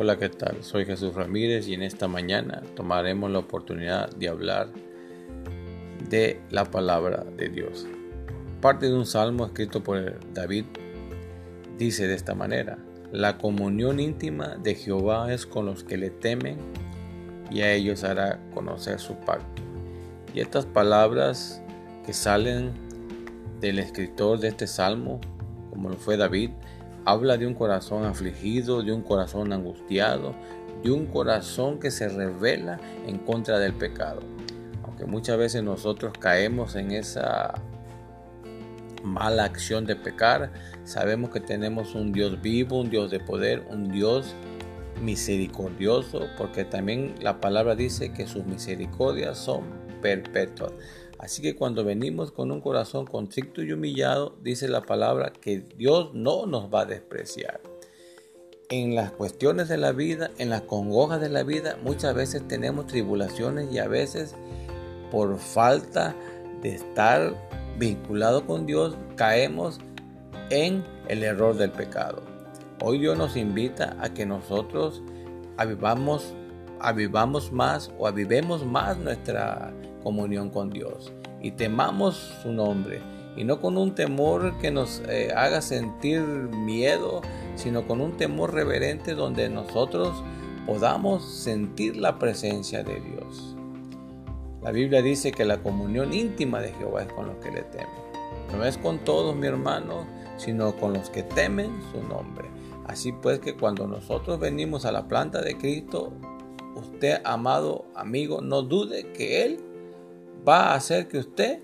Hola, 0.00 0.16
¿qué 0.16 0.28
tal? 0.28 0.62
Soy 0.62 0.84
Jesús 0.84 1.16
Ramírez 1.16 1.66
y 1.66 1.74
en 1.74 1.82
esta 1.82 2.06
mañana 2.06 2.62
tomaremos 2.76 3.32
la 3.32 3.40
oportunidad 3.40 4.08
de 4.10 4.28
hablar 4.28 4.68
de 6.08 6.40
la 6.50 6.66
palabra 6.66 7.24
de 7.36 7.48
Dios. 7.48 7.84
Parte 8.60 8.86
de 8.86 8.94
un 8.94 9.06
salmo 9.06 9.44
escrito 9.44 9.82
por 9.82 10.20
David 10.32 10.66
dice 11.78 12.06
de 12.06 12.14
esta 12.14 12.36
manera, 12.36 12.78
la 13.10 13.38
comunión 13.38 13.98
íntima 13.98 14.56
de 14.62 14.76
Jehová 14.76 15.34
es 15.34 15.46
con 15.46 15.66
los 15.66 15.82
que 15.82 15.96
le 15.96 16.10
temen 16.10 16.58
y 17.50 17.62
a 17.62 17.72
ellos 17.72 18.04
hará 18.04 18.38
conocer 18.54 19.00
su 19.00 19.16
pacto. 19.16 19.62
Y 20.32 20.38
estas 20.38 20.64
palabras 20.64 21.60
que 22.06 22.12
salen 22.12 22.70
del 23.60 23.80
escritor 23.80 24.38
de 24.38 24.46
este 24.46 24.68
salmo, 24.68 25.20
como 25.70 25.88
lo 25.88 25.96
fue 25.96 26.16
David, 26.16 26.50
Habla 27.08 27.38
de 27.38 27.46
un 27.46 27.54
corazón 27.54 28.04
afligido, 28.04 28.82
de 28.82 28.92
un 28.92 29.00
corazón 29.00 29.50
angustiado, 29.54 30.34
de 30.84 30.90
un 30.90 31.06
corazón 31.06 31.78
que 31.80 31.90
se 31.90 32.06
revela 32.06 32.78
en 33.06 33.16
contra 33.16 33.58
del 33.58 33.72
pecado. 33.72 34.20
Aunque 34.84 35.06
muchas 35.06 35.38
veces 35.38 35.62
nosotros 35.62 36.12
caemos 36.20 36.76
en 36.76 36.90
esa 36.90 37.54
mala 39.02 39.44
acción 39.44 39.86
de 39.86 39.96
pecar, 39.96 40.52
sabemos 40.84 41.30
que 41.30 41.40
tenemos 41.40 41.94
un 41.94 42.12
Dios 42.12 42.42
vivo, 42.42 42.78
un 42.78 42.90
Dios 42.90 43.10
de 43.10 43.20
poder, 43.20 43.66
un 43.70 43.88
Dios 43.90 44.34
misericordioso, 45.00 46.26
porque 46.36 46.66
también 46.66 47.14
la 47.22 47.40
palabra 47.40 47.74
dice 47.74 48.12
que 48.12 48.26
sus 48.26 48.44
misericordias 48.44 49.38
son 49.38 49.62
perpetuas. 50.02 50.72
Así 51.18 51.42
que 51.42 51.56
cuando 51.56 51.84
venimos 51.84 52.30
con 52.32 52.52
un 52.52 52.60
corazón 52.60 53.06
contrito 53.06 53.62
y 53.62 53.72
humillado, 53.72 54.36
dice 54.42 54.68
la 54.68 54.82
palabra 54.82 55.32
que 55.32 55.60
Dios 55.76 56.14
no 56.14 56.46
nos 56.46 56.72
va 56.72 56.82
a 56.82 56.86
despreciar. 56.86 57.60
En 58.70 58.94
las 58.94 59.12
cuestiones 59.12 59.68
de 59.68 59.78
la 59.78 59.92
vida, 59.92 60.30
en 60.38 60.50
las 60.50 60.62
congojas 60.62 61.20
de 61.20 61.30
la 61.30 61.42
vida, 61.42 61.78
muchas 61.82 62.14
veces 62.14 62.46
tenemos 62.46 62.86
tribulaciones 62.86 63.72
y 63.72 63.78
a 63.78 63.88
veces 63.88 64.34
por 65.10 65.38
falta 65.38 66.14
de 66.62 66.74
estar 66.74 67.34
vinculado 67.78 68.46
con 68.46 68.66
Dios 68.66 68.96
caemos 69.16 69.78
en 70.50 70.84
el 71.08 71.22
error 71.22 71.56
del 71.56 71.70
pecado. 71.70 72.22
Hoy 72.82 72.98
Dios 72.98 73.16
nos 73.16 73.36
invita 73.36 73.96
a 74.00 74.12
que 74.12 74.26
nosotros 74.26 75.02
avivamos, 75.56 76.34
avivamos 76.80 77.52
más 77.52 77.90
o 77.98 78.06
avivemos 78.06 78.64
más 78.64 78.96
nuestra 78.98 79.72
comunión 80.02 80.50
con 80.50 80.70
Dios 80.70 81.12
y 81.40 81.52
temamos 81.52 82.16
su 82.42 82.52
nombre 82.52 83.00
y 83.36 83.44
no 83.44 83.60
con 83.60 83.76
un 83.78 83.94
temor 83.94 84.58
que 84.58 84.70
nos 84.70 85.00
eh, 85.08 85.32
haga 85.36 85.62
sentir 85.62 86.20
miedo, 86.20 87.22
sino 87.54 87.86
con 87.86 88.00
un 88.00 88.16
temor 88.16 88.52
reverente 88.52 89.14
donde 89.14 89.48
nosotros 89.48 90.24
podamos 90.66 91.24
sentir 91.24 91.96
la 91.96 92.18
presencia 92.18 92.82
de 92.82 93.00
Dios. 93.00 93.56
La 94.60 94.72
Biblia 94.72 95.02
dice 95.02 95.30
que 95.30 95.44
la 95.44 95.62
comunión 95.62 96.12
íntima 96.12 96.60
de 96.60 96.72
Jehová 96.72 97.02
es 97.02 97.12
con 97.12 97.28
los 97.28 97.36
que 97.36 97.52
le 97.52 97.62
temen. 97.62 98.08
No 98.56 98.64
es 98.64 98.76
con 98.76 98.98
todos, 98.98 99.36
mi 99.36 99.46
hermano, 99.46 100.04
sino 100.36 100.74
con 100.76 100.94
los 100.94 101.08
que 101.10 101.22
temen 101.22 101.70
su 101.92 102.02
nombre. 102.02 102.48
Así 102.86 103.12
pues 103.12 103.38
que 103.38 103.54
cuando 103.54 103.86
nosotros 103.86 104.40
venimos 104.40 104.84
a 104.84 104.92
la 104.92 105.06
planta 105.06 105.42
de 105.42 105.56
Cristo, 105.56 106.12
usted, 106.78 107.20
amado 107.24 107.84
amigo, 107.94 108.40
no 108.40 108.62
dude 108.62 109.12
que 109.12 109.44
Él 109.44 109.58
va 110.46 110.72
a 110.72 110.74
hacer 110.74 111.08
que 111.08 111.18
usted 111.18 111.60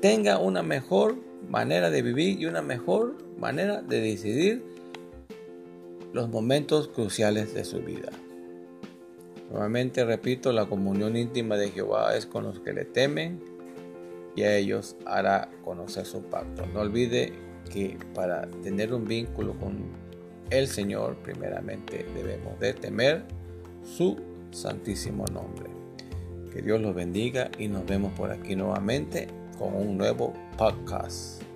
tenga 0.00 0.38
una 0.38 0.62
mejor 0.62 1.16
manera 1.48 1.90
de 1.90 2.02
vivir 2.02 2.40
y 2.40 2.46
una 2.46 2.62
mejor 2.62 3.16
manera 3.38 3.82
de 3.82 4.00
decidir 4.00 4.64
los 6.12 6.28
momentos 6.28 6.88
cruciales 6.88 7.54
de 7.54 7.64
su 7.64 7.80
vida. 7.80 8.10
Nuevamente 9.50 10.04
repito, 10.04 10.52
la 10.52 10.66
comunión 10.66 11.16
íntima 11.16 11.56
de 11.56 11.70
Jehová 11.70 12.16
es 12.16 12.26
con 12.26 12.44
los 12.44 12.60
que 12.60 12.72
le 12.72 12.84
temen 12.84 13.40
y 14.36 14.42
a 14.42 14.56
ellos 14.56 14.96
hará 15.06 15.50
conocer 15.64 16.06
su 16.06 16.22
pacto. 16.22 16.66
No 16.66 16.80
olvide 16.80 17.32
que 17.72 17.98
para 18.14 18.48
tener 18.62 18.94
un 18.94 19.06
vínculo 19.06 19.54
con 19.54 19.78
el 20.50 20.66
Señor, 20.68 21.16
primeramente 21.16 22.06
debemos 22.14 22.58
de 22.60 22.74
temer 22.74 23.24
su 23.84 24.16
santísimo 24.50 25.24
nombre. 25.32 25.70
Que 26.52 26.62
Dios 26.62 26.80
los 26.80 26.94
bendiga 26.94 27.50
y 27.58 27.68
nos 27.68 27.86
vemos 27.86 28.12
por 28.12 28.30
aquí 28.30 28.56
nuevamente 28.56 29.28
con 29.58 29.74
un 29.74 29.96
nuevo 29.96 30.32
podcast. 30.56 31.49